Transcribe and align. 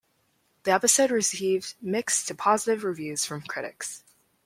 The 0.63 0.71
episode 0.71 1.11
received 1.11 1.75
mixed 1.79 2.27
to 2.27 2.33
positive 2.33 2.83
reviews 2.83 3.23
from 3.23 3.41
critics. 3.43 4.03